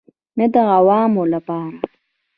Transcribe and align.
نه 0.37 0.45
د 0.53 0.55
عوامو 0.73 1.23
لپاره. 1.33 1.77